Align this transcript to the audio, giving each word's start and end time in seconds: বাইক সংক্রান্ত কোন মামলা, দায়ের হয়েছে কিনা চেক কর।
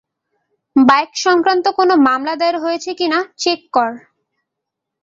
বাইক 0.75 1.11
সংক্রান্ত 1.25 1.65
কোন 1.77 1.89
মামলা, 2.07 2.33
দায়ের 2.35 2.57
হয়েছে 2.63 2.91
কিনা 2.99 3.19
চেক 3.37 3.59
কর। 3.73 3.91